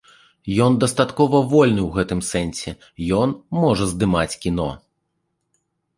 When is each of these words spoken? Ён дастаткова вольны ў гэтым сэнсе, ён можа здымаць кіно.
Ён 0.67 0.77
дастаткова 0.83 1.41
вольны 1.51 1.81
ў 1.83 1.89
гэтым 1.97 2.19
сэнсе, 2.31 2.69
ён 3.21 3.35
можа 3.61 3.83
здымаць 3.93 4.39
кіно. 4.47 4.71